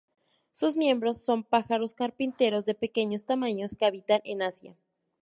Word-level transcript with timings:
Sus 0.51 0.75
miembros 0.75 1.17
son 1.23 1.43
pájaros 1.43 1.93
carpinteros 1.93 2.65
de 2.65 2.73
pequeño 2.73 3.19
tamaño 3.19 3.67
que 3.77 3.85
habitan 3.85 4.19
en 4.23 4.41
Asia. 4.41 4.75